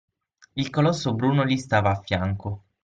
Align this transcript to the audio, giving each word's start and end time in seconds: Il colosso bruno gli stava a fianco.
Il 0.55 0.71
colosso 0.71 1.13
bruno 1.13 1.45
gli 1.45 1.57
stava 1.57 1.91
a 1.91 2.01
fianco. 2.01 2.63